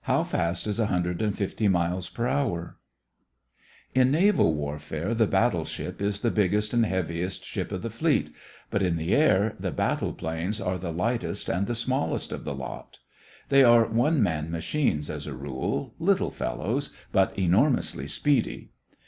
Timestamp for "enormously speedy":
17.38-18.72